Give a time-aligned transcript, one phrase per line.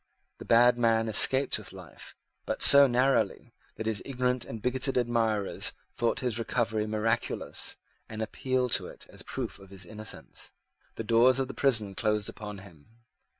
[0.39, 2.15] The bad man escaped with life,
[2.47, 7.77] but so narrowly that his ignorant and bigoted admirers thought his recovery miraculous,
[8.09, 10.49] and appealed to it as a proof of his innocence.
[10.95, 12.87] The doors of the prison closed upon him.